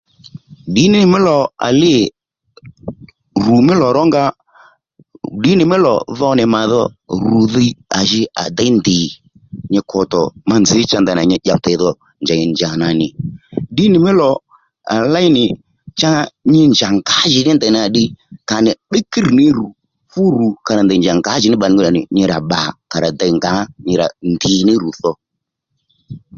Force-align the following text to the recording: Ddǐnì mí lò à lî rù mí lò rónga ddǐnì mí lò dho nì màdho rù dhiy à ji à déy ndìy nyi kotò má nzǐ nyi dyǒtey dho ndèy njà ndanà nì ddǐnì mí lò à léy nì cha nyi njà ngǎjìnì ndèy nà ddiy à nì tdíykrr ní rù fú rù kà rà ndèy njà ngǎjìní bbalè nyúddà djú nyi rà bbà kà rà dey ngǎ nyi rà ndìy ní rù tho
Ddǐnì 0.69 0.99
mí 1.11 1.19
lò 1.27 1.37
à 1.65 1.67
lî 1.81 1.95
rù 3.45 3.55
mí 3.67 3.73
lò 3.81 3.87
rónga 3.97 4.23
ddǐnì 5.37 5.63
mí 5.71 5.77
lò 5.85 5.93
dho 6.17 6.29
nì 6.39 6.43
màdho 6.55 6.81
rù 7.25 7.37
dhiy 7.53 7.71
à 7.97 7.99
ji 8.09 8.21
à 8.41 8.43
déy 8.57 8.71
ndìy 8.77 9.05
nyi 9.71 9.79
kotò 9.91 10.21
má 10.47 10.55
nzǐ 10.63 10.75
nyi 11.29 11.37
dyǒtey 11.45 11.77
dho 11.81 11.89
ndèy 12.23 12.41
njà 12.51 12.69
ndanà 12.75 12.87
nì 13.01 13.07
ddǐnì 13.73 13.97
mí 14.05 14.11
lò 14.19 14.29
à 14.93 14.95
léy 15.13 15.27
nì 15.37 15.43
cha 15.99 16.11
nyi 16.51 16.61
njà 16.71 16.87
ngǎjìnì 16.97 17.51
ndèy 17.55 17.71
nà 17.75 17.81
ddiy 17.89 18.07
à 18.55 18.55
nì 18.65 18.71
tdíykrr 18.75 19.27
ní 19.37 19.45
rù 19.57 19.65
fú 20.11 20.21
rù 20.37 20.47
kà 20.65 20.71
rà 20.77 20.81
ndèy 20.85 20.99
njà 20.99 21.13
ngǎjìní 21.19 21.55
bbalè 21.57 21.73
nyúddà 21.75 21.89
djú 21.91 22.01
nyi 22.15 22.23
rà 22.31 22.37
bbà 22.43 22.61
kà 22.91 22.97
rà 23.03 23.09
dey 23.19 23.31
ngǎ 23.37 23.53
nyi 23.85 23.93
rà 24.01 24.07
ndìy 24.33 24.59
ní 24.67 24.73
rù 24.81 24.89
tho 25.01 25.11